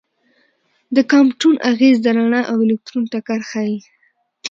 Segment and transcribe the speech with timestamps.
[0.95, 3.77] د کامپټون اغېز د رڼا او الکترون ټکر ښيي.